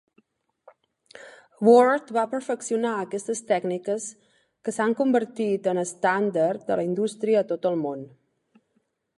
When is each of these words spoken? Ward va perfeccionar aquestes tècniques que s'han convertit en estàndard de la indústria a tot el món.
Ward 1.67 2.09
va 2.17 2.23
perfeccionar 2.31 2.93
aquestes 3.01 3.43
tècniques 3.53 4.09
que 4.69 4.75
s'han 4.79 4.97
convertit 5.03 5.71
en 5.75 5.83
estàndard 5.85 6.65
de 6.71 6.79
la 6.81 6.91
indústria 6.93 7.45
a 7.45 7.49
tot 7.53 7.73
el 7.73 7.79
món. 7.87 8.05